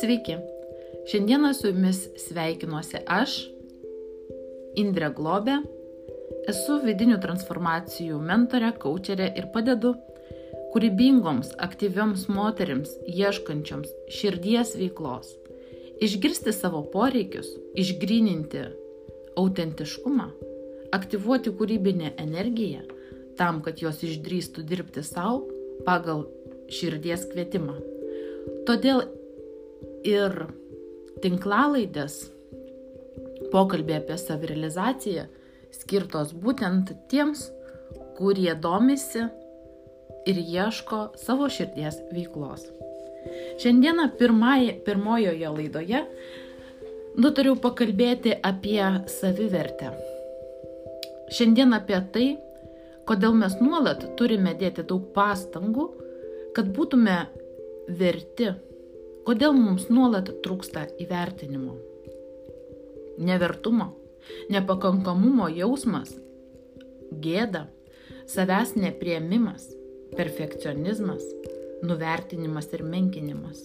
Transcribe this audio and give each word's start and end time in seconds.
Sveiki. 0.00 0.36
Šiandieną 1.10 1.54
su 1.54 1.66
jumis 1.66 2.08
sveikinuosi 2.16 2.96
aš, 3.06 3.50
Indrė 4.78 5.14
Globė. 5.14 5.56
Esu 6.48 6.78
vidinių 6.84 7.18
transformacijų 7.22 8.20
mentorė, 8.22 8.70
kočerė 8.78 9.32
ir 9.36 9.48
padedu 9.54 9.94
kūrybingoms, 10.74 11.50
aktyvioms 11.58 12.28
moteriams, 12.28 12.94
ieškančioms 13.06 13.90
širdies 14.08 14.76
veiklos, 14.76 15.34
išgirsti 15.98 16.52
savo 16.52 16.82
poreikius, 16.82 17.50
išgryninti 17.74 18.62
autentiškumą, 19.34 20.30
aktyvuoti 20.92 21.50
kūrybinę 21.50 22.14
energiją 22.22 22.99
tam, 23.38 23.60
kad 23.64 23.80
jos 23.82 24.02
išdrįstų 24.06 24.64
dirbti 24.66 25.04
savo 25.06 25.46
pagal 25.86 26.26
širdies 26.70 27.26
kvietimą. 27.30 27.76
Todėl 28.68 29.04
ir 30.06 30.46
tinklalaidės 31.22 32.22
pokalbė 33.52 33.98
apie 34.00 34.16
savirealizaciją 34.20 35.26
skirtos 35.74 36.34
būtent 36.34 36.92
tiems, 37.10 37.48
kurie 38.18 38.52
domisi 38.54 39.26
ir 40.28 40.38
ieško 40.40 41.10
savo 41.20 41.48
širdies 41.50 42.00
veiklos. 42.12 42.66
Šiandieną 43.60 44.10
pirmai, 44.20 44.72
pirmojoje 44.84 45.48
laidoje 45.56 46.04
nutariau 47.20 47.56
pakalbėti 47.60 48.36
apie 48.46 48.82
savivertę. 49.10 49.92
Šiandien 51.30 51.74
apie 51.76 51.98
tai, 52.14 52.28
kodėl 53.08 53.36
mes 53.36 53.56
nuolat 53.60 54.08
turime 54.18 54.56
dėti 54.58 54.84
daug 54.86 55.12
pastangų, 55.14 55.86
kad 56.56 56.72
būtume 56.74 57.20
verti 58.00 58.50
Kodėl 59.30 59.52
mums 59.52 59.84
nuolat 59.92 60.30
trūksta 60.42 60.86
įvertinimo? 60.98 61.74
Nevertumo, 63.20 63.90
nepakankamumo 64.50 65.50
jausmas, 65.52 66.14
gėda, 67.22 67.66
savęs 68.32 68.72
nepriemimas, 68.80 69.68
perfekcionizmas, 70.16 71.22
nuvertinimas 71.84 72.72
ir 72.72 72.86
menkinimas, 72.94 73.60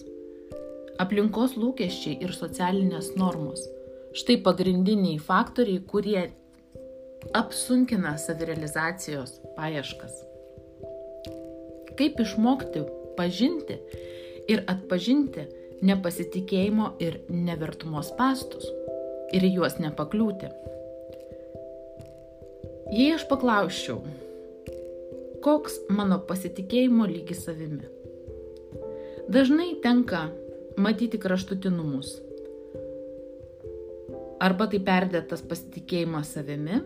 aplinkos 1.02 1.56
lūkesčiai 1.56 2.20
ir 2.20 2.36
socialinės 2.36 3.14
normos. 3.16 3.64
Štai 4.16 4.36
pagrindiniai 4.44 5.16
faktoriai, 5.18 5.80
kurie 5.88 6.20
apsunkina 7.34 8.16
savirealizacijos 8.18 9.40
paieškas. 9.56 10.12
Kaip 11.96 12.20
išmokti 12.20 12.82
pažinti 13.16 13.78
ir 14.52 14.62
atpažinti 14.68 15.46
nepasitikėjimo 15.86 16.92
ir 17.02 17.20
nevertumo 17.28 18.02
spastus 18.04 18.68
ir 19.34 19.46
juos 19.48 19.78
nepakliūti. 19.82 20.50
Jei 22.94 23.10
aš 23.16 23.26
paklausčiau, 23.30 23.98
koks 25.42 25.80
mano 25.90 26.20
pasitikėjimo 26.28 27.08
lygis 27.10 27.42
savimi, 27.48 27.88
dažnai 29.28 29.72
tenka 29.82 30.28
matyti 30.78 31.18
kraštutinumus. 31.18 32.14
Arba 34.46 34.68
tai 34.70 34.78
perdėtas 34.84 35.42
pasitikėjimas 35.48 36.30
savimi, 36.36 36.82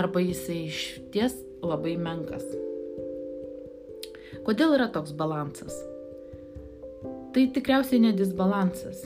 arba 0.00 0.22
jisai 0.24 0.60
iš 0.68 0.84
ties 1.14 1.38
labai 1.64 1.96
menkas. 1.96 2.44
Kodėl 4.44 4.76
yra 4.76 4.90
toks 4.92 5.14
balansas? 5.16 5.74
tai 7.34 7.48
tikriausiai 7.50 8.00
ne 8.00 8.12
disbalansas. 8.14 9.02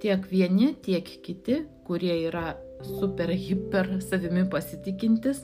Tiek 0.00 0.24
vieni, 0.30 0.74
tiek 0.84 1.06
kiti, 1.24 1.62
kurie 1.88 2.12
yra 2.28 2.52
super, 2.84 3.32
hiper 3.32 3.96
savimi 4.04 4.44
pasitikintis 4.52 5.42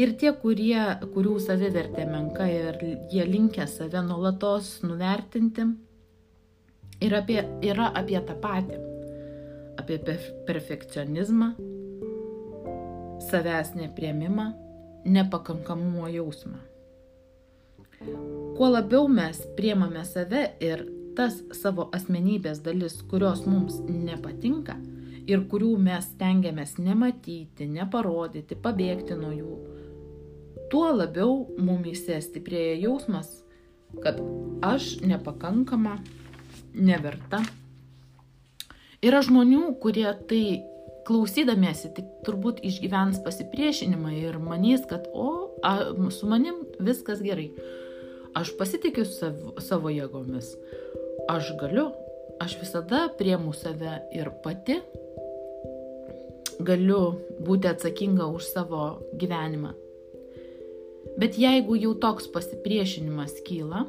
ir 0.00 0.14
tie, 0.18 0.30
kurie, 0.42 0.78
kurių 1.14 1.36
savivertė 1.42 2.06
menka 2.06 2.46
ir 2.50 2.78
jie 3.10 3.26
linkia 3.26 3.66
save 3.70 4.02
nuolatos 4.06 4.78
nuvertinti, 4.86 5.66
yra 7.02 7.20
apie, 7.24 7.42
yra 7.66 7.90
apie 7.98 8.18
tą 8.26 8.38
patį. 8.42 8.78
Apie 9.80 9.98
perfekcionizmą, 10.46 11.54
savęs 13.20 13.74
nepriemimą, 13.76 14.50
nepakankamumo 15.04 16.08
jausmą. 16.08 16.58
Kuo 18.56 18.68
labiau 18.70 19.08
mes 19.08 19.42
priemame 19.56 20.04
save 20.08 20.46
ir 20.64 20.86
tas 21.16 21.36
savo 21.56 21.88
asmenybės 21.96 22.62
dalis, 22.64 23.00
kurios 23.10 23.44
mums 23.48 23.80
nepatinka 23.88 24.78
ir 25.28 25.44
kurių 25.50 25.74
mes 25.78 26.08
stengiamės 26.14 26.78
nematyti, 26.80 27.68
neparodyti, 27.68 28.56
pabėgti 28.56 29.18
nuo 29.20 29.32
jų, 29.34 29.58
tuo 30.72 30.88
labiau 30.94 31.44
mumise 31.58 32.18
stiprėja 32.24 32.78
jausmas, 32.86 33.30
kad 34.02 34.20
aš 34.64 34.96
nepakankama, 35.04 35.98
neverta. 36.74 37.42
Yra 39.02 39.22
žmonių, 39.24 39.64
kurie 39.82 40.08
tai 40.30 40.44
klausydamiesi 41.08 41.92
tik 41.96 42.08
turbūt 42.26 42.60
išgyvens 42.66 43.20
pasipriešinimą 43.24 44.14
ir 44.18 44.38
manys, 44.42 44.84
kad 44.88 45.08
o, 45.12 45.50
a, 45.62 45.92
su 46.12 46.28
manim 46.30 46.64
viskas 46.78 47.22
gerai. 47.24 47.50
Aš 48.38 48.52
pasitikiu 48.58 49.04
savo, 49.08 49.56
savo 49.58 49.90
jėgomis 49.90 50.54
aš 51.30 51.52
galiu, 51.60 51.90
aš 52.40 52.56
visada 52.60 53.08
priemu 53.18 53.52
save 53.52 54.00
ir 54.14 54.30
pati 54.44 54.80
galiu 56.60 57.02
būti 57.40 57.70
atsakinga 57.70 58.26
už 58.34 58.50
savo 58.52 58.82
gyvenimą. 59.16 59.72
Bet 61.20 61.38
jeigu 61.40 61.76
jau 61.80 61.94
toks 61.96 62.28
pasipriešinimas 62.32 63.38
kyla, 63.46 63.86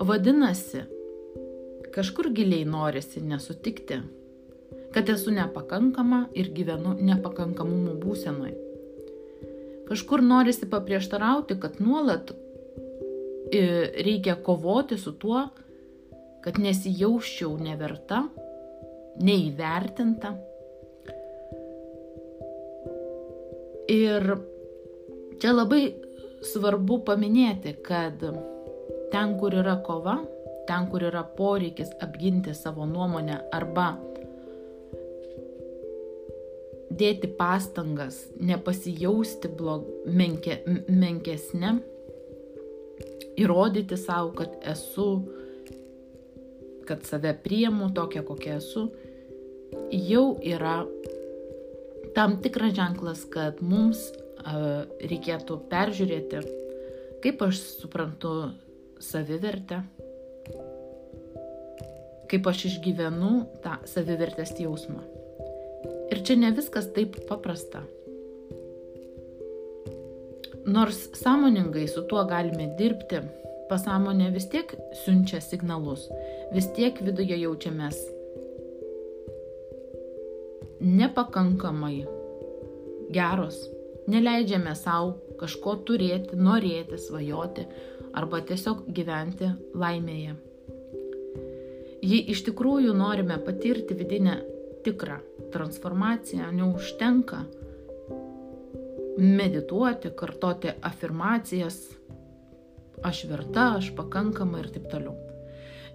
vadinasi, 0.00 0.84
kažkur 1.94 2.28
giliai 2.36 2.66
norisi 2.68 3.22
nesutikti, 3.24 4.02
kad 4.96 5.08
esu 5.08 5.30
nepakankama 5.30 6.22
ir 6.32 6.46
gyvenu 6.56 6.94
nepakankamumo 7.04 7.98
būsenoj. 8.00 8.54
Kažkur 9.90 10.22
norisi 10.24 10.64
paprieštarauti, 10.72 11.58
kad 11.60 11.76
nuolat 11.84 12.32
e, 12.32 13.60
reikia 14.06 14.38
kovoti 14.46 14.96
su 14.96 15.12
tuo, 15.20 15.42
kad 16.40 16.56
nesijausčiau 16.64 17.58
neverta, 17.60 18.22
neįvertinta. 19.20 20.32
Ir 23.92 24.32
čia 25.44 25.52
labai 25.52 25.82
svarbu 26.54 27.02
paminėti, 27.04 27.76
kad 27.84 28.24
ten, 29.12 29.36
kur 29.36 29.60
yra 29.60 29.76
kova, 29.84 30.22
ten, 30.64 30.88
kur 30.88 31.04
yra 31.12 31.26
poreikis 31.36 31.92
apginti 32.00 32.56
savo 32.56 32.88
nuomonę 32.88 33.42
arba 33.52 33.92
dėti 36.96 37.30
pastangas, 37.38 38.22
nepasijausti 38.40 39.50
blog, 39.58 39.86
menke, 40.06 40.60
menkesnė, 40.88 41.76
įrodyti 43.36 43.98
savo, 44.00 44.32
kad 44.38 44.54
esu 44.64 45.10
kad 46.86 47.04
save 47.04 47.34
priemu 47.42 47.90
tokią, 47.94 48.22
kokia 48.22 48.56
esu, 48.60 48.86
jau 49.90 50.36
yra 50.42 50.84
tam 52.14 52.38
tikras 52.42 52.76
ženklas, 52.78 53.24
kad 53.32 53.60
mums 53.60 54.06
uh, 54.14 54.86
reikėtų 55.02 55.58
peržiūrėti, 55.72 56.44
kaip 57.24 57.42
aš 57.48 57.60
suprantu 57.82 58.36
savivertę, 59.02 59.82
kaip 62.30 62.48
aš 62.52 62.64
išgyvenu 62.70 63.34
tą 63.66 63.76
savivertės 63.90 64.56
jausmą. 64.62 65.15
Ir 66.12 66.22
čia 66.26 66.36
ne 66.40 66.52
viskas 66.56 66.90
taip 66.96 67.18
paprasta. 67.28 67.82
Nors 70.66 70.98
sąmoningai 71.14 71.86
su 71.88 72.02
tuo 72.10 72.24
galime 72.26 72.72
dirbti, 72.78 73.20
pasąmonė 73.70 74.32
vis 74.34 74.48
tiek 74.50 74.72
siunčia 75.04 75.40
signalus, 75.42 76.08
vis 76.54 76.66
tiek 76.74 76.98
viduje 77.06 77.38
jaučiamės 77.42 78.00
nepakankamai 80.80 82.04
geros, 83.14 83.60
neleidžiame 84.10 84.74
savo 84.78 85.14
kažko 85.40 85.76
turėti, 85.88 86.36
norėti, 86.38 86.98
svajoti 87.00 87.66
arba 88.16 88.40
tiesiog 88.48 88.86
gyventi 88.96 89.50
laimėje. 89.76 90.36
Jei 92.06 92.22
iš 92.32 92.44
tikrųjų 92.46 92.92
norime 92.96 93.38
patirti 93.42 93.96
vidinę 93.98 94.36
tikrą 94.86 95.18
transformaciją, 95.52 96.50
neužtenka 96.54 97.42
medituoti, 99.18 100.10
kartoti 100.16 100.68
afirmacijas, 100.82 101.78
aš 103.02 103.24
verta, 103.30 103.72
aš 103.78 103.92
pakankama 103.96 104.60
ir 104.62 104.70
taip 104.74 104.90
toliau. 104.92 105.16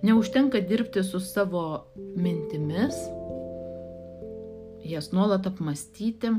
Neužtenka 0.02 0.60
dirbti 0.66 1.04
su 1.06 1.20
savo 1.20 1.64
mintimis, 1.96 2.98
jas 4.84 5.12
nuolat 5.14 5.46
apmastyti, 5.48 6.34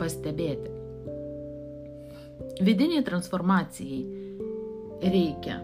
pastebėti. 0.00 0.72
Vidiniai 2.64 3.04
transformacijai 3.04 4.02
reikia 5.04 5.60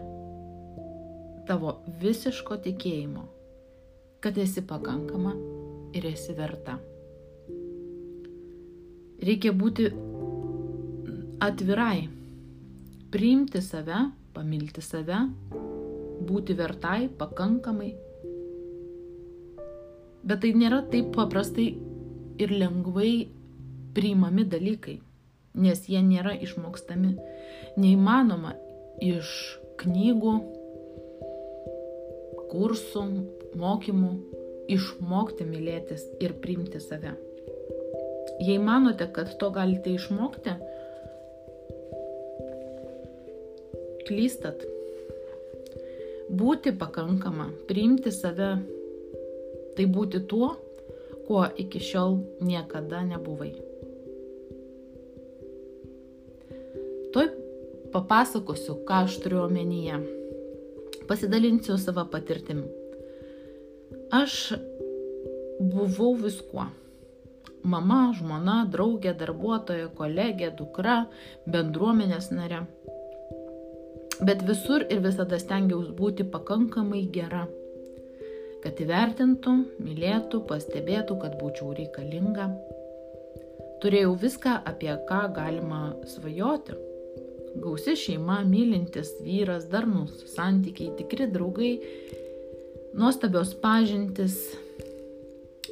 tavo 1.49 1.79
visiško 2.01 2.59
tikėjimo, 2.61 3.25
kad 4.21 4.37
esi 4.37 4.61
pakankama 4.61 5.33
ir 5.97 6.05
esi 6.05 6.33
verta. 6.37 6.77
Reikia 9.21 9.51
būti 9.53 9.87
atvirai, 11.41 12.05
priimti 13.13 13.61
save, 13.65 14.03
pamilti 14.33 14.81
save, 14.85 15.19
būti 16.29 16.55
vertai, 16.57 17.09
pakankamai. 17.17 17.91
Bet 20.21 20.43
tai 20.45 20.53
nėra 20.53 20.83
taip 20.93 21.11
paprastai 21.17 21.67
ir 22.41 22.53
lengvai 22.53 23.13
priimami 23.97 24.45
dalykai, 24.45 24.99
nes 25.57 25.85
jie 25.89 26.01
nėra 26.05 26.37
išmokstami. 26.45 27.15
Neįmanoma 27.81 28.53
iš 29.01 29.35
knygų, 29.81 30.35
kursų, 32.51 33.05
mokymų 33.57 34.11
išmokti 34.71 35.45
mylėtis 35.47 36.05
ir 36.23 36.35
priimti 36.43 36.79
save. 36.83 37.15
Jei 38.41 38.57
manote, 38.61 39.07
kad 39.13 39.33
to 39.39 39.49
galite 39.53 39.93
išmokti, 39.93 40.55
klystat. 44.07 44.63
Būti 46.31 46.71
pakankama, 46.79 47.49
priimti 47.67 48.13
save, 48.15 48.53
tai 49.75 49.87
būti 49.97 50.23
tuo, 50.31 50.53
kuo 51.27 51.43
iki 51.63 51.81
šiol 51.83 52.17
niekada 52.43 53.03
nebuvai. 53.07 53.51
Tuoj 57.11 57.31
papasakosiu, 57.91 58.79
ką 58.87 59.05
aš 59.05 59.19
turiu 59.23 59.43
omenyje. 59.45 59.99
Pasidalinsiu 61.07 61.75
savo 61.75 62.05
patirtimi. 62.07 62.80
Aš 64.11 64.53
buvau 65.59 66.13
viskuo. 66.19 66.65
Mama, 67.63 67.99
žmona, 68.17 68.57
draugė, 68.73 69.13
darbuotoja, 69.15 69.87
kolegė, 69.95 70.49
dukra, 70.57 70.97
bendruomenės 71.53 72.31
nare. 72.33 72.63
Bet 74.21 74.43
visur 74.49 74.85
ir 74.89 75.01
visada 75.05 75.39
stengiausi 75.41 75.95
būti 75.97 76.25
pakankamai 76.35 77.05
gera, 77.15 77.45
kad 78.65 78.83
įvertintų, 78.83 79.55
mylėtų, 79.87 80.43
pastebėtų, 80.51 81.19
kad 81.23 81.39
būčiau 81.41 81.71
reikalinga. 81.79 82.51
Turėjau 83.81 84.15
viską, 84.27 84.59
apie 84.73 84.93
ką 85.09 85.25
galima 85.37 85.83
svajoti 86.09 86.77
Gausi 87.55 87.97
šeima, 87.99 88.37
mylintis 88.47 89.09
vyras, 89.25 89.65
darnus 89.67 90.21
santykiai, 90.31 90.93
tikri 90.95 91.25
draugai, 91.27 91.71
nuostabios 92.93 93.53
pažintis, 93.55 94.35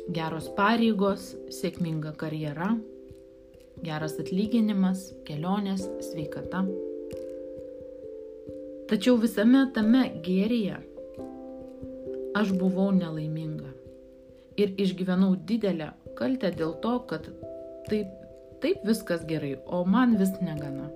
geros 0.10 0.48
pareigos, 0.56 1.34
sėkminga 1.54 2.14
karjera, 2.20 2.74
geras 3.84 4.16
atlyginimas, 4.22 5.10
kelionės, 5.28 5.84
sveikata. 6.10 6.64
Tačiau 8.90 9.20
visame 9.22 9.68
tame 9.76 10.08
gėryje 10.26 10.80
aš 12.40 12.56
buvau 12.58 12.90
nelaiminga 12.96 13.74
ir 14.60 14.74
išgyvenau 14.80 15.36
didelę 15.50 15.92
kaltę 16.18 16.54
dėl 16.56 16.74
to, 16.84 16.96
kad 17.12 17.28
taip, 17.92 18.10
taip 18.64 18.82
viskas 18.88 19.28
gerai, 19.28 19.58
o 19.66 19.84
man 19.86 20.18
vis 20.20 20.34
negana. 20.42 20.90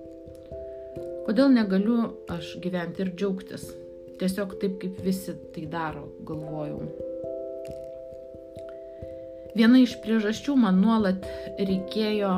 Kodėl 1.24 1.52
negaliu 1.52 2.10
aš 2.32 2.56
gyventi 2.64 3.04
ir 3.04 3.14
džiaugtis? 3.14 3.70
Tiesiog 4.20 4.56
taip, 4.60 4.78
kaip 4.82 4.98
visi 5.02 5.34
tai 5.54 5.66
daro, 5.70 6.06
galvojau. 6.26 6.82
Viena 9.54 9.78
iš 9.78 9.94
priežasčių 10.02 10.56
man 10.58 10.80
nuolat 10.82 11.26
reikėjo 11.58 12.30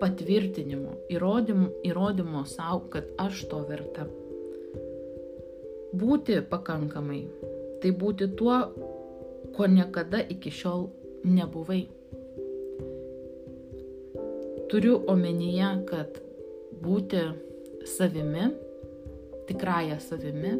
patvirtinimo, 0.00 0.96
įrodymo, 1.14 1.68
įrodymo 1.86 2.42
savo, 2.50 2.84
kad 2.92 3.06
aš 3.22 3.44
to 3.50 3.62
verta. 3.68 4.06
Būti 5.96 6.40
pakankamai, 6.50 7.22
tai 7.82 7.92
būti 7.96 8.28
tuo, 8.38 8.58
ko 9.56 9.68
niekada 9.70 10.20
iki 10.20 10.52
šiol 10.52 10.88
nebuvai. 11.24 11.86
Turiu 14.70 14.98
omenyje, 15.08 15.70
kad 15.88 16.18
būti 16.82 17.22
savimi, 17.86 18.50
tikrąją 19.48 20.00
savimi, 20.00 20.52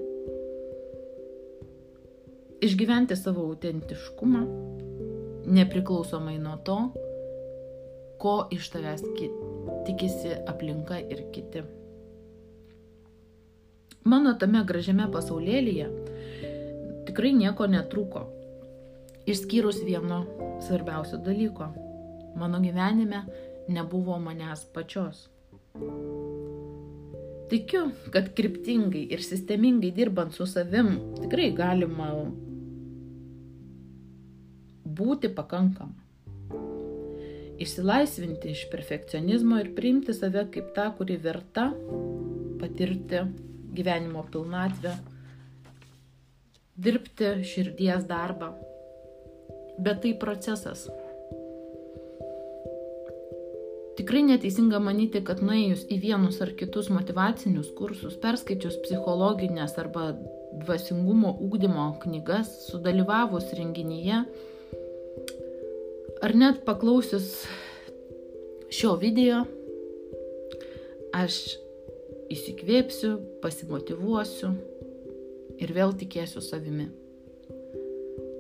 išgyventi 2.66 3.16
savo 3.16 3.44
autentiškumą, 3.50 4.42
nepriklausomai 5.46 6.38
nuo 6.42 6.56
to, 6.66 6.78
ko 8.18 8.36
iš 8.50 8.70
tavęs 8.72 9.04
tikisi 9.86 10.32
aplinka 10.48 10.98
ir 10.98 11.26
kiti. 11.34 11.62
Mano 14.06 14.36
tame 14.38 14.62
gražiame 14.66 15.08
pasaulėlyje 15.12 15.88
tikrai 17.08 17.32
nieko 17.34 17.66
netrūko, 17.70 18.22
išskyrus 19.26 19.82
vieno 19.86 20.22
svarbiausio 20.66 21.18
dalyko. 21.26 21.72
Mano 22.36 22.60
gyvenime 22.60 23.24
nebuvo 23.68 24.18
manęs 24.22 24.66
pačios. 24.74 25.26
Tikiu, 27.46 27.93
kad 28.10 28.32
kryptingai 28.34 29.04
ir 29.14 29.22
sistemingai 29.22 29.93
dirbant 29.94 30.34
su 30.34 30.48
savim 30.50 30.96
tikrai 31.20 31.52
galima 31.54 32.08
būti 34.98 35.31
pakankama. 35.37 35.94
Išsilaisvinti 37.62 38.50
iš 38.52 38.66
perfekcionizmo 38.72 39.60
ir 39.62 39.70
priimti 39.76 40.14
save 40.16 40.43
kaip 40.52 40.75
tą, 40.76 40.90
kuri 40.98 41.16
verta 41.22 41.70
patirti 42.60 43.22
gyvenimo 43.76 44.24
pilnatvę, 44.32 44.93
dirbti 46.76 47.31
širdies 47.46 48.05
darbą. 48.10 48.50
Bet 49.79 50.03
tai 50.03 50.17
procesas, 50.19 50.86
Tikrai 54.06 54.20
neteisinga 54.22 54.79
manyti, 54.79 55.19
kad 55.27 55.41
nuėjus 55.43 55.81
į 55.91 55.96
vienus 55.98 56.36
ar 56.44 56.53
kitus 56.55 56.86
motivacinius 56.94 57.72
kursus, 57.75 58.13
perskaičius 58.22 58.77
psichologinės 58.84 59.72
arba 59.82 60.13
dvasingumo 60.60 61.32
ūkdymo 61.43 61.86
knygas, 62.05 62.53
sudalyvavus 62.69 63.48
renginyje, 63.58 64.20
ar 66.22 66.34
net 66.39 66.60
paklausius 66.69 67.32
šio 68.70 68.93
video, 69.03 69.41
aš 71.10 71.41
įsikvėpsiu, 72.31 73.17
pasimotivuosiu 73.43 74.53
ir 75.58 75.75
vėl 75.81 75.96
tikėsiu 75.98 76.44
savimi. 76.46 76.93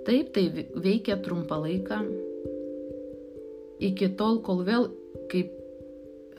Taip, 0.06 0.30
tai 0.30 0.46
veikia 0.86 1.18
trumpą 1.26 1.58
laiką, 1.66 2.00
iki 3.90 4.12
tol, 4.14 4.38
kol 4.46 4.62
vėl 4.70 4.92
kaip 5.26 5.55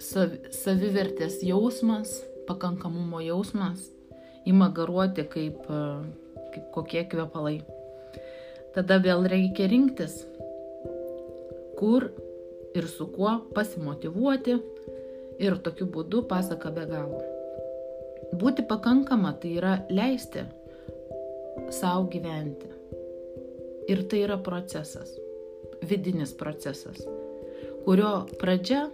sav, 0.01 0.33
savivertės 0.53 1.41
jausmas, 1.45 2.13
pakankamumo 2.47 3.21
jausmas 3.25 3.87
ima 4.47 4.69
garuoti 4.73 5.25
kaip, 5.27 5.65
kaip 6.53 6.69
kokie 6.75 7.03
kvepalai. 7.11 7.59
Tada 8.75 8.99
vėl 9.03 9.25
reikia 9.27 9.67
rinktis, 9.71 10.19
kur 11.79 12.09
ir 12.77 12.87
su 12.91 13.09
kuo 13.13 13.33
pasimotivuoti 13.55 14.57
ir 15.43 15.57
tokiu 15.65 15.89
būdu 15.93 16.23
pasaka 16.29 16.71
be 16.73 16.85
galo. 16.89 17.21
Būti 18.37 18.65
pakankama 18.69 19.33
tai 19.41 19.53
yra 19.59 19.77
leisti 19.89 20.45
savo 21.73 22.07
gyventi. 22.11 22.73
Ir 23.87 24.03
tai 24.11 24.25
yra 24.25 24.35
procesas, 24.43 25.13
vidinis 25.87 26.33
procesas 26.35 27.05
kurio 27.87 28.25
pradžia 28.39 28.89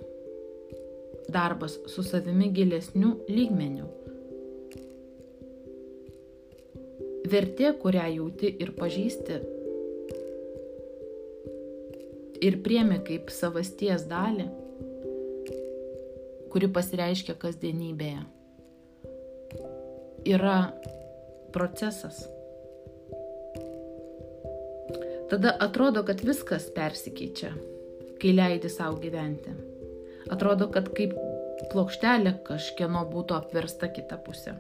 darbas 1.30 1.80
su 1.88 2.04
savimi 2.04 2.50
gilesniu 2.54 3.16
lygmeniu. 3.30 3.88
Vertė, 7.30 7.72
kurią 7.80 8.08
jauti 8.18 8.50
ir 8.62 8.74
pažįsti 8.78 9.40
ir 12.44 12.60
priemi 12.66 13.00
kaip 13.08 13.32
savasties 13.32 14.04
dalį, 14.10 14.50
kuri 16.52 16.70
pasireiškia 16.76 17.38
kasdienybėje, 17.40 18.26
yra 20.36 20.58
procesas. 21.56 22.26
Tada 25.32 25.56
atrodo, 25.66 26.04
kad 26.06 26.22
viskas 26.22 26.68
persikeičia, 26.76 27.54
kai 28.22 28.36
leidi 28.36 28.70
savo 28.70 29.00
gyventi. 29.02 29.73
Atrodo, 30.32 30.70
kad 30.72 30.88
kaip 30.96 31.16
plokštelė 31.72 32.38
kažkieno 32.48 33.04
būtų 33.10 33.36
apversta 33.36 33.90
kita 33.92 34.20
pusė. 34.24 34.56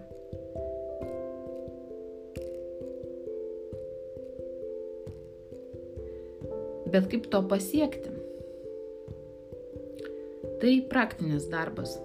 Bet 6.93 7.07
kaip 7.09 7.25
to 7.33 7.39
pasiekti? 7.49 8.11
Tai 10.61 10.73
praktinis 10.91 11.47
darbas, 11.51 11.95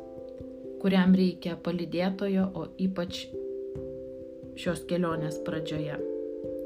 kuriam 0.82 1.12
reikia 1.18 1.58
palidėtojo, 1.62 2.46
o 2.56 2.64
ypač 2.80 3.26
šios 4.58 4.82
kelionės 4.88 5.36
pradžioje. 5.46 5.98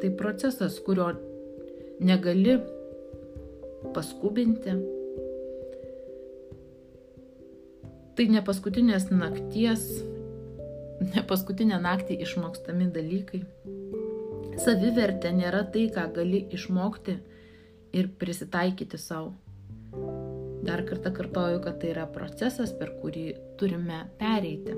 Tai 0.01 0.13
procesas, 0.21 0.79
kurio 0.87 1.11
negali 2.01 2.61
paskubinti. 3.93 4.79
Tai 8.13 8.27
ne 8.29 8.43
paskutinės 8.45 9.07
nakties, 9.09 9.85
ne 11.15 11.23
paskutinę 11.29 11.79
naktį 11.81 12.19
išmokstami 12.27 12.91
dalykai. 12.93 13.41
Savivertė 14.61 15.31
nėra 15.33 15.63
tai, 15.73 15.87
ką 15.95 16.11
gali 16.13 16.43
išmokti 16.53 17.15
ir 17.97 18.11
prisitaikyti 18.21 19.01
savo. 19.01 19.33
Dar 20.63 20.85
kartą 20.87 21.11
kartoju, 21.17 21.63
kad 21.65 21.81
tai 21.81 21.95
yra 21.95 22.05
procesas, 22.07 22.75
per 22.77 22.93
kurį 23.01 23.25
turime 23.59 24.03
pereiti. 24.21 24.77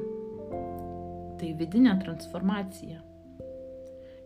Tai 1.41 1.51
vidinė 1.59 1.97
transformacija. 2.05 3.03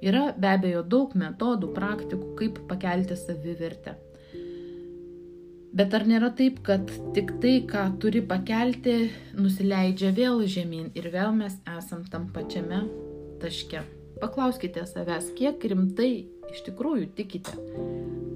Yra 0.05 0.29
be 0.37 0.53
abejo 0.53 0.85
daug 0.87 1.17
metodų, 1.19 1.73
praktikų, 1.75 2.35
kaip 2.39 2.61
pakelti 2.69 3.17
savivertę. 3.19 3.97
Bet 5.77 5.93
ar 5.93 6.07
nėra 6.09 6.31
taip, 6.33 6.63
kad 6.65 6.89
tik 7.17 7.35
tai, 7.43 7.59
ką 7.69 7.85
turi 8.01 8.23
pakelti, 8.25 9.11
nusileidžia 9.37 10.15
vėl 10.17 10.41
žemyn 10.49 10.89
ir 10.97 11.11
vėl 11.13 11.35
mes 11.37 11.59
esam 11.77 12.07
tam 12.09 12.31
pačiame 12.33 12.87
taške? 13.43 13.85
Paklauskite 14.19 14.87
savęs, 14.89 15.29
kiek 15.37 15.63
rimtai 15.71 16.13
iš 16.49 16.65
tikrųjų 16.71 17.11
tikite, 17.19 17.53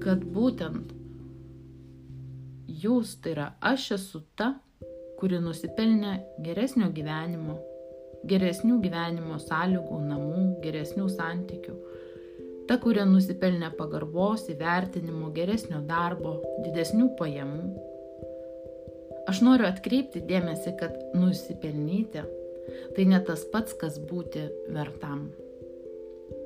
kad 0.03 0.21
būtent 0.35 0.93
jūs, 2.69 3.17
tai 3.23 3.33
yra 3.33 3.47
aš 3.65 3.89
esu 3.97 4.21
ta, 4.37 4.53
kuri 5.19 5.41
nusipelnė 5.41 6.13
geresnio 6.45 6.91
gyvenimo, 6.93 7.57
geresnių 8.29 8.77
gyvenimo 8.83 9.39
sąlygų, 9.41 9.99
namų, 10.07 10.45
geresnių 10.63 11.09
santykių, 11.11 11.75
ta, 12.69 12.77
kuri 12.81 13.03
nusipelnė 13.07 13.71
pagarbos, 13.77 14.47
įvertinimo, 14.53 15.31
geresnio 15.35 15.81
darbo, 15.87 16.37
didesnių 16.65 17.09
pajamų. 17.19 17.65
Aš 19.31 19.39
noriu 19.45 19.67
atkreipti 19.69 20.23
dėmesį, 20.27 20.75
kad 20.79 20.97
nusipelnyti 21.15 22.23
tai 22.95 23.05
ne 23.07 23.19
tas 23.27 23.45
pats, 23.51 23.75
kas 23.79 23.99
būti 23.99 24.43
vertam. 24.75 25.29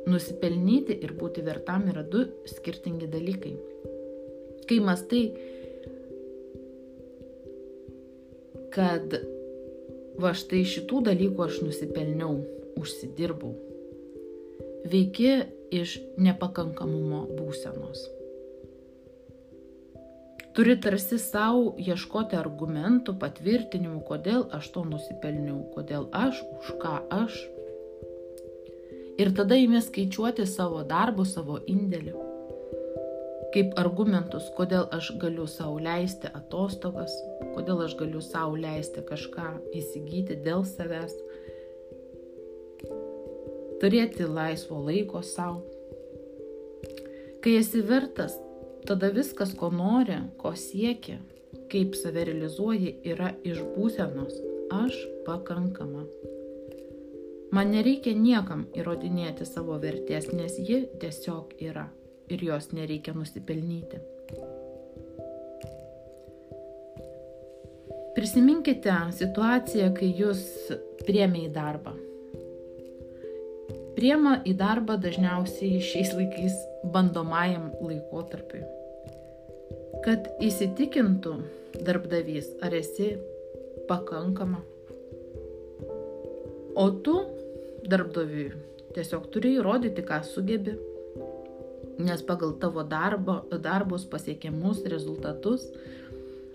Nusipelnyti 0.08 0.98
ir 1.04 1.14
būti 1.18 1.44
vertam 1.46 1.88
yra 1.92 2.04
du 2.04 2.24
skirtingi 2.48 3.10
dalykai. 3.12 3.54
Kai 4.68 4.78
mastai, 4.84 5.24
kad 8.74 9.18
va 10.22 10.34
štai 10.38 10.64
šitų 10.68 11.04
dalykų 11.10 11.46
aš 11.46 11.62
nusipelniau, 11.66 12.40
užsidirbau, 12.78 13.54
veiki 14.88 15.32
iš 15.72 15.98
nepakankamumo 16.18 17.26
būsenos. 17.40 18.06
Turi 20.58 20.74
tarsi 20.82 21.20
savo 21.22 21.76
ieškoti 21.78 22.38
argumentų, 22.40 23.14
patvirtinimų, 23.22 24.02
kodėl 24.08 24.48
aš 24.58 24.72
to 24.74 24.88
nusipelniau, 24.90 25.62
kodėl 25.76 26.10
aš, 26.26 26.42
už 26.58 26.74
ką 26.82 26.96
aš 27.14 27.38
Ir 29.18 29.32
tada 29.34 29.56
įmė 29.58 29.80
skaičiuoti 29.82 30.44
savo 30.46 30.84
darbų, 30.86 31.24
savo 31.26 31.56
indėlį. 31.66 32.12
Kaip 33.56 33.72
argumentus, 33.82 34.52
kodėl 34.54 34.84
aš 34.94 35.10
galiu 35.18 35.48
savo 35.50 35.80
leisti 35.82 36.30
atostogas, 36.38 37.16
kodėl 37.56 37.82
aš 37.88 37.96
galiu 37.98 38.22
savo 38.22 38.60
leisti 38.62 39.02
kažką 39.08 39.48
įsigyti 39.80 40.38
dėl 40.46 40.62
savęs, 40.70 41.16
turėti 43.82 44.26
laisvo 44.26 44.80
laiko 44.86 45.22
savo. 45.26 45.64
Kai 47.44 47.58
esi 47.60 47.82
vertas, 47.86 48.36
tada 48.88 49.12
viskas, 49.14 49.54
ko 49.58 49.70
nori, 49.74 50.18
ko 50.42 50.54
siekia, 50.58 51.20
kaip 51.72 51.96
save 51.96 52.26
realizuoji, 52.28 52.96
yra 53.06 53.34
iš 53.46 53.62
būsenos 53.76 54.34
aš 54.74 54.98
pakankama. 55.28 56.06
Man 57.56 57.72
nereikia 57.72 58.12
niekam 58.18 58.66
įrodinėti 58.76 59.48
savo 59.48 59.78
vertės, 59.80 60.28
nes 60.36 60.58
ji 60.60 60.82
tiesiog 61.00 61.54
yra 61.64 61.88
ir 62.28 62.44
jos 62.44 62.74
nereikia 62.76 63.14
nusipelnyti. 63.16 64.02
Prisiminkite 68.18 68.98
situaciją, 69.14 69.94
kai 69.96 70.10
jūs 70.18 70.44
priemė 71.06 71.46
į 71.46 71.54
darbą. 71.56 71.94
Priema 73.98 74.36
į 74.46 74.54
darbą 74.60 74.94
dažniausiai 75.01 75.80
šiais 75.82 76.12
laikais 76.13 76.54
bandomajam 76.94 77.72
laikotarpiui. 77.82 78.62
Kad 80.06 80.30
įsitikintų 80.46 81.34
darbdavys, 81.82 82.51
ar 82.62 82.77
esi 82.77 83.16
pakankama. 83.89 84.62
O 86.77 86.88
tu 87.01 87.18
darbdaviui. 87.89 88.51
Tiesiog 88.94 89.27
turi 89.34 89.56
įrodyti, 89.58 90.06
ką 90.06 90.22
sugebi, 90.30 90.77
nes 91.98 92.22
pagal 92.25 92.54
tavo 92.62 92.86
darbo, 92.86 93.42
darbus 93.50 94.06
pasiekiamus 94.10 94.86
rezultatus 94.86 95.72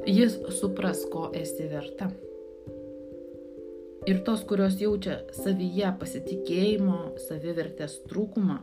jis 0.06 0.38
supras, 0.60 1.02
ko 1.10 1.32
esi 1.34 1.66
verta. 1.70 2.12
Ir 4.02 4.18
tos, 4.26 4.40
kurios 4.42 4.80
jaučia 4.80 5.20
savyje 5.36 5.86
pasitikėjimo, 6.00 6.96
savivertės 7.22 8.00
trūkumą, 8.10 8.56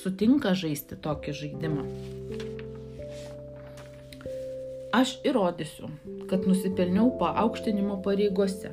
sutinka 0.00 0.54
žaisti 0.56 0.96
tokį 1.04 1.34
žaidimą. 1.36 1.82
Aš 4.96 5.12
įrodysiu, 5.28 5.90
kad 6.30 6.46
nusipelniau 6.48 7.10
paaukštinimo 7.20 7.98
pareigose. 8.06 8.72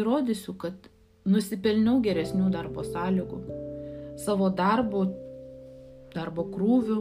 Įrodysiu, 0.00 0.56
kad 0.56 0.88
nusipelniau 1.28 2.00
geresnių 2.06 2.48
darbo 2.54 2.86
sąlygų, 2.88 3.42
savo 4.24 4.48
darbo, 4.48 5.04
darbo 6.16 6.48
krūvių, 6.56 6.98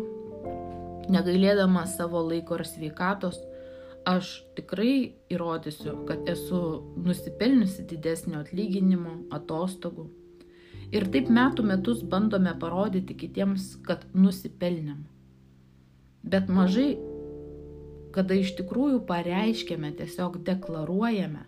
negailėdama 1.16 1.88
savo 1.88 2.28
laiko 2.28 2.60
ir 2.60 2.68
sveikatos, 2.68 3.40
aš 4.06 4.34
tikrai 4.58 5.14
įrodysiu, 5.32 6.04
kad 6.08 6.28
esu 6.30 6.60
nusipelniusi 7.00 7.86
didesnio 7.90 8.42
atlyginimo, 8.44 9.16
atostogų. 9.36 10.10
Ir 10.94 11.08
taip 11.14 11.30
metų 11.34 11.66
metus 11.66 12.04
bandome 12.06 12.54
parodyti 12.62 13.16
kitiems, 13.18 13.74
kad 13.88 14.06
nusipelnėm. 14.14 15.06
Bet 16.24 16.52
mažai, 16.54 16.94
kada 18.14 18.38
iš 18.38 18.54
tikrųjų 18.60 19.02
pareiškėme, 19.10 19.90
tiesiog 19.98 20.38
deklaruojame, 20.46 21.48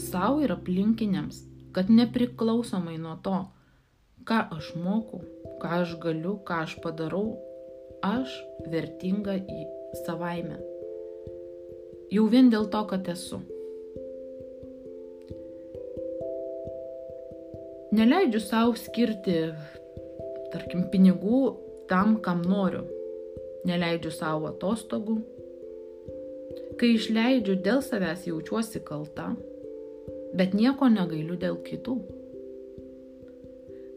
savo 0.00 0.40
ir 0.44 0.54
aplinkiniams, 0.56 1.42
kad 1.76 1.92
nepriklausomai 1.92 2.96
nuo 3.02 3.18
to, 3.24 3.42
ką 4.26 4.40
aš 4.56 4.72
moku, 4.80 5.20
ką 5.60 5.82
aš 5.82 5.98
galiu, 6.02 6.38
ką 6.48 6.62
aš 6.64 6.78
padarau, 6.84 7.36
aš 8.04 8.32
vertinga 8.72 9.36
į 9.36 9.60
savaime. 10.06 10.56
Jau 12.12 12.28
vien 12.30 12.46
dėl 12.52 12.68
to, 12.70 12.80
kad 12.86 13.08
esu. 13.10 13.40
Neleidžiu 17.96 18.40
savo 18.42 18.76
skirti, 18.78 19.38
tarkim, 20.52 20.84
pinigų 20.92 21.40
tam, 21.90 22.18
kam 22.22 22.44
noriu. 22.46 22.84
Neleidžiu 23.66 24.12
savo 24.14 24.52
atostogų. 24.52 25.16
Kai 26.78 26.92
išleidžiu 26.94 27.56
dėl 27.64 27.82
savęs 27.82 28.26
jaučiuosi 28.28 28.84
kalta, 28.86 29.32
bet 30.38 30.54
nieko 30.54 30.90
negailiu 30.92 31.38
dėl 31.40 31.58
kitų. 31.66 31.96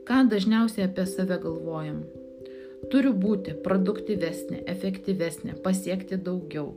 Ką 0.09 0.23
dažniausiai 0.31 0.87
apie 0.87 1.05
save 1.05 1.37
galvojam? 1.43 2.01
Turiu 2.89 3.11
būti 3.13 3.53
produktyvesnė, 3.65 4.63
efektyvesnė, 4.71 5.59
pasiekti 5.61 6.17
daugiau. 6.17 6.71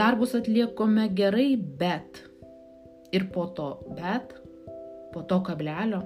Darbus 0.00 0.32
atliekame 0.38 1.10
gerai, 1.12 1.50
bet. 1.80 2.22
Ir 3.12 3.26
po 3.34 3.44
to 3.56 3.66
bet, 3.98 4.32
po 5.12 5.20
to 5.28 5.40
kablelio. 5.44 6.00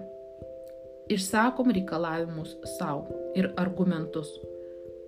Išsakom 1.14 1.70
reikalavimus 1.76 2.56
savo 2.78 3.04
ir 3.38 3.52
argumentus. 3.60 4.32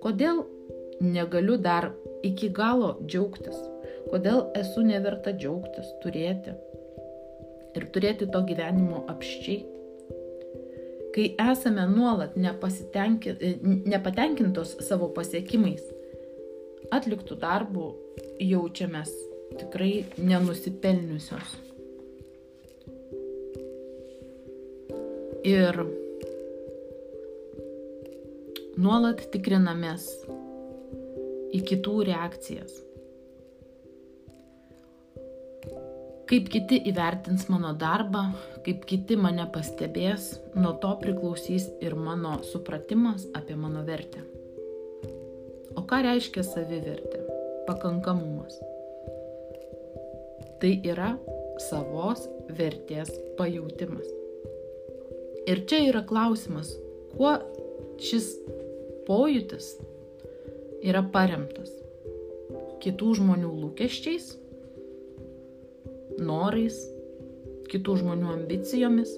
Kodėl 0.03 0.37
negaliu 1.03 1.57
dar 1.67 1.89
iki 2.23 2.47
galo 2.59 2.93
džiaugtis? 3.03 3.57
Kodėl 4.11 4.39
esu 4.61 4.85
neverta 4.87 5.35
džiaugtis, 5.35 5.87
turėti? 6.05 6.55
Ir 7.75 7.83
turėti 7.91 8.31
to 8.31 8.39
gyvenimo 8.47 9.03
apščiai 9.11 9.65
kai 11.17 11.33
esame 11.51 11.81
nuolat 11.89 12.35
nepatenkintos 12.37 14.75
savo 14.85 15.07
pasiekimais, 15.15 15.81
atliktų 16.93 17.37
darbų 17.41 17.87
jaučiamės 18.43 19.11
tikrai 19.57 20.05
nenusipelniusios. 20.17 21.55
Ir 25.47 25.79
nuolat 28.77 29.23
tikrinamės 29.31 30.09
į 31.55 31.63
kitų 31.69 31.95
reakcijas. 32.09 32.83
Kaip 36.27 36.49
kiti 36.51 36.81
įvertins 36.91 37.45
mano 37.47 37.71
darbą, 37.79 38.25
kaip 38.65 38.83
kiti 38.89 39.15
mane 39.15 39.45
pastebės, 39.53 40.33
nuo 40.59 40.73
to 40.83 40.91
priklausys 40.99 41.69
ir 41.79 41.95
mano 41.95 42.41
supratimas 42.51 43.23
apie 43.39 43.55
mano 43.55 43.85
vertę. 43.87 44.36
O 45.77 45.83
ką 45.85 46.01
reiškia 46.05 46.41
savivertė? 46.45 47.19
Pakankamumas. 47.67 48.55
Tai 50.61 50.71
yra 50.89 51.11
savos 51.67 52.23
vertės 52.57 53.11
pajūtimas. 53.37 54.07
Ir 55.47 55.61
čia 55.69 55.83
yra 55.91 56.01
klausimas, 56.07 56.73
kuo 57.13 57.35
šis 58.01 58.31
pojūtis 59.07 59.69
yra 60.81 61.05
paremtas? 61.13 61.69
Kitų 62.81 63.13
žmonių 63.21 63.53
lūkesčiais 63.61 64.33
norais, 66.17 66.77
kitų 67.71 67.99
žmonių 68.01 68.33
ambicijomis. 68.33 69.13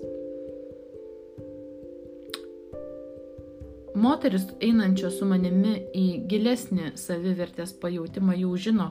Moteris 3.99 4.45
einančios 4.63 5.17
su 5.19 5.25
manimi 5.27 5.73
į 5.91 6.05
gilesnį 6.31 6.93
savivertės 6.95 7.73
pajūtimą 7.81 8.37
jau 8.39 8.53
žino, 8.55 8.85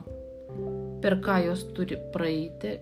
per 1.01 1.15
ką 1.25 1.39
jos 1.47 1.63
turi 1.73 1.97
praeiti, 2.13 2.75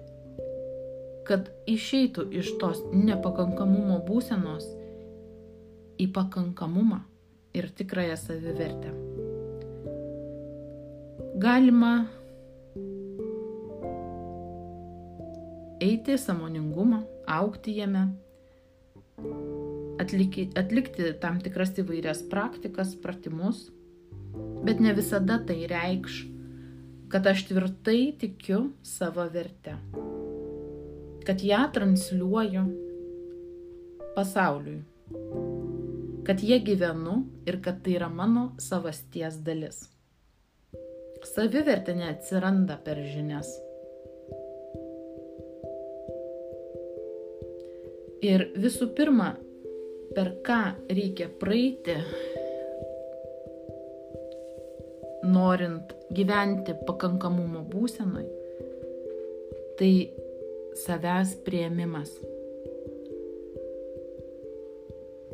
kad 1.30 1.48
išeitų 1.72 2.26
iš 2.42 2.50
tos 2.60 2.82
nepakankamumo 2.92 4.02
būsenos 4.10 4.68
į 6.04 6.10
pakankamumą 6.18 7.00
ir 7.56 7.70
tikrąją 7.80 8.20
savivertę. 8.20 8.92
Galima 11.40 11.94
eiti 15.80 16.20
samoningumą, 16.20 17.06
aukti 17.40 17.80
jame, 17.80 18.10
atlikti, 20.02 20.48
atlikti 20.58 21.12
tam 21.22 21.40
tikras 21.44 21.74
įvairias 21.82 22.24
praktikas, 22.32 22.96
pratimus, 23.02 23.68
bet 24.66 24.82
ne 24.84 24.94
visada 24.98 25.40
tai 25.48 25.64
reikš, 25.70 26.24
kad 27.12 27.28
aš 27.30 27.46
tvirtai 27.50 28.14
tikiu 28.20 28.72
savo 28.86 29.28
vertę, 29.34 29.78
kad 31.28 31.44
ją 31.44 31.66
transliuoju 31.76 32.66
pasauliui, 34.16 34.82
kad 36.28 36.42
jie 36.44 36.60
gyvenu 36.64 37.22
ir 37.48 37.62
kad 37.64 37.84
tai 37.84 38.00
yra 38.00 38.10
mano 38.10 38.50
savasties 38.62 39.40
dalis. 39.46 39.86
Savivertė 41.28 41.96
neatsiranda 41.98 42.78
per 42.86 43.00
žinias 43.04 43.50
Ir 48.28 48.48
visų 48.58 48.90
pirma, 48.98 49.36
per 50.18 50.32
ką 50.42 50.62
reikia 50.90 51.28
praeiti, 51.30 51.94
norint 55.30 55.92
gyventi 56.18 56.74
pakankamumo 56.88 57.62
būsenoj, 57.70 58.24
tai 59.78 59.92
savęs 60.86 61.36
prieimimas. 61.46 62.16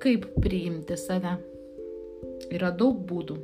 Kaip 0.04 0.28
priimti 0.44 1.00
save? 1.00 1.38
Yra 2.52 2.74
daug 2.76 3.00
būdų, 3.08 3.40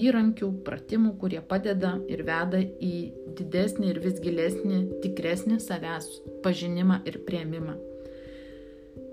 įrankių, 0.00 0.50
pratimų, 0.64 1.12
kurie 1.20 1.44
padeda 1.44 1.92
ir 2.08 2.24
veda 2.24 2.64
į 2.64 2.94
didesnį 3.36 3.92
ir 3.92 4.02
vis 4.08 4.16
gilesnį, 4.24 4.82
tikresnį 5.04 5.60
savęs 5.60 6.08
pažinimą 6.40 7.02
ir 7.04 7.20
prieimimą 7.28 7.89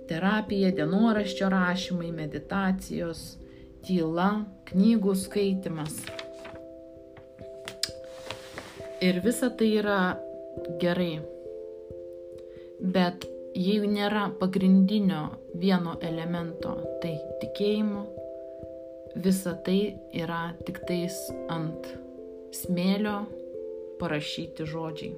terapija, 0.10 0.72
dienoraščio 0.76 1.50
rašymai, 1.52 2.12
meditacijos, 2.16 3.24
tyla, 3.86 4.46
knygų 4.72 5.16
skaitimas. 5.16 6.00
Ir 9.04 9.20
visa 9.22 9.50
tai 9.54 9.68
yra 9.78 10.00
gerai. 10.82 11.20
Bet 12.82 13.28
jeigu 13.58 13.90
nėra 13.90 14.28
pagrindinio 14.40 15.24
vieno 15.58 15.96
elemento, 16.02 16.74
tai 17.02 17.14
tikėjimo, 17.44 18.04
visa 19.22 19.54
tai 19.66 19.80
yra 20.14 20.42
tik 20.66 20.82
tais 20.90 21.18
ant 21.54 21.90
smėlio 22.54 23.20
parašyti 24.02 24.66
žodžiai. 24.70 25.14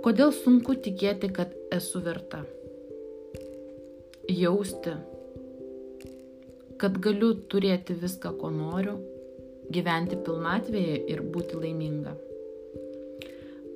Kodėl 0.00 0.32
sunku 0.32 0.78
tikėti, 0.80 1.28
kad 1.36 1.52
esu 1.76 2.00
verta? 2.04 2.40
Jausti, 4.30 4.92
kad 6.80 6.96
galiu 7.02 7.34
turėti 7.50 7.96
viską, 7.98 8.32
ko 8.40 8.50
noriu, 8.54 8.96
gyventi 9.74 10.18
pilnatvėje 10.26 10.96
ir 11.12 11.22
būti 11.34 11.58
laiminga. 11.60 12.14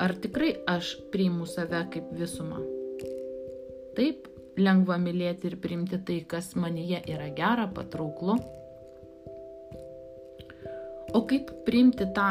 Ar 0.04 0.14
tikrai 0.18 0.54
aš 0.70 0.94
priimu 1.12 1.46
save 1.46 1.84
kaip 1.92 2.08
visumą? 2.18 2.62
Taip, 3.94 4.26
lengva 4.58 4.96
mylėti 4.98 5.50
ir 5.50 5.58
priimti 5.62 6.00
tai, 6.06 6.18
kas 6.26 6.54
manyje 6.58 7.02
yra 7.10 7.28
gera, 7.36 7.68
patrauklu. 7.76 8.38
O 11.14 11.22
kaip 11.30 11.52
priimti 11.66 12.08
tą 12.16 12.30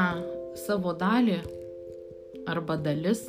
savo 0.59 0.91
dalį 0.99 1.39
arba 2.51 2.75
dalis, 2.75 3.23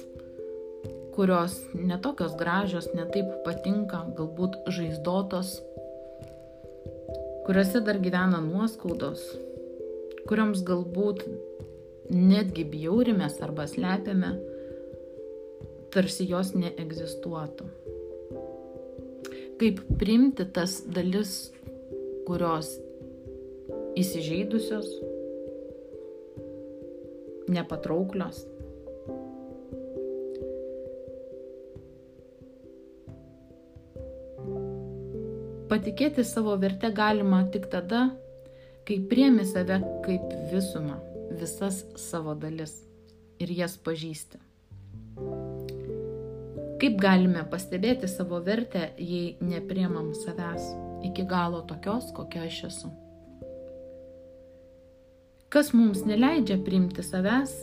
kurios 1.14 1.60
netokios 1.74 2.34
gražios, 2.38 2.88
netaip 2.94 3.28
patinka, 3.46 4.02
galbūt 4.18 4.56
žaizdotos, 4.74 5.56
kuriuose 7.46 7.82
dar 7.86 8.00
gyvena 8.02 8.40
nuoskaudos, 8.42 9.22
kuriams 10.26 10.64
galbūt 10.66 11.22
netgi 12.10 12.64
bjaurimės 12.72 13.38
arba 13.46 13.68
slepiame, 13.70 14.32
tarsi 15.94 16.26
jos 16.26 16.50
neegzistuotų. 16.58 17.68
Kaip 19.60 19.84
priimti 20.00 20.48
tas 20.50 20.80
dalis, 20.90 21.36
kurios 22.26 22.72
įsižeidusios, 23.94 24.88
nepatrauklios, 27.54 28.42
Patikėti 35.74 36.22
savo 36.22 36.52
vertę 36.54 36.86
galima 36.94 37.40
tik 37.50 37.64
tada, 37.66 38.04
kai 38.86 39.00
priemi 39.10 39.42
save 39.42 39.80
kaip 40.04 40.34
visumą, 40.52 41.00
visas 41.34 41.80
savo 41.98 42.36
dalis 42.38 42.76
ir 43.42 43.50
jas 43.50 43.72
pažįsti. 43.82 44.38
Kaip 46.78 47.00
galime 47.02 47.42
pastebėti 47.50 48.06
savo 48.06 48.38
vertę, 48.46 48.84
jei 49.02 49.32
nepriemam 49.42 50.12
savęs 50.14 50.68
iki 51.08 51.24
galo 51.26 51.64
tokios, 51.66 52.12
kokia 52.14 52.44
aš 52.46 52.58
esu? 52.68 52.90
Kas 55.50 55.72
mums 55.74 56.04
neleidžia 56.06 56.60
priimti 56.62 57.02
savęs 57.02 57.56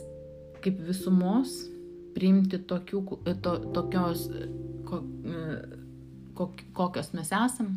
kaip 0.60 0.84
visumos, 0.84 1.54
priimti 2.12 2.60
tokių, 2.60 3.00
to, 3.40 3.56
tokios, 3.72 4.28
kok, 6.36 6.62
kokios 6.76 7.10
mes 7.16 7.32
esam? 7.40 7.72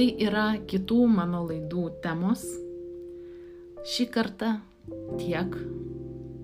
Tai 0.00 0.06
yra 0.16 0.54
kitų 0.64 0.96
mano 1.12 1.42
laidų 1.44 1.82
temos. 2.00 2.40
Šį 3.84 4.04
kartą 4.14 4.54
tiek. 5.20 5.56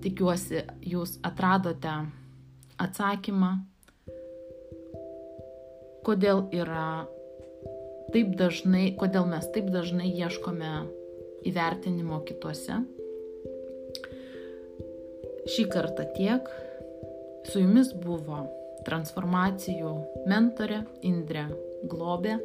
Tikiuosi, 0.03 0.59
jūs 0.85 1.15
atradote 1.25 1.95
atsakymą, 2.77 3.49
kodėl 6.05 6.43
yra 6.53 7.07
taip 8.13 8.35
dažnai, 8.37 8.91
kodėl 8.99 9.25
mes 9.31 9.49
taip 9.55 9.71
dažnai 9.73 10.11
ieškome 10.11 10.69
įvertinimo 11.49 12.19
kituose. 12.29 12.77
Šį 15.55 15.65
kartą 15.73 16.05
tiek. 16.13 16.45
Su 17.49 17.65
jumis 17.65 17.89
buvo 18.05 18.43
transformacijų 18.85 19.95
mentorė 20.29 20.83
Indrė 21.09 21.47
Globė. 21.89 22.37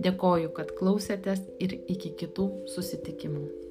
Dėkoju, 0.00 0.52
kad 0.56 0.70
klausėtės 0.78 1.42
ir 1.60 1.76
iki 1.92 2.14
kitų 2.22 2.46
susitikimų. 2.72 3.69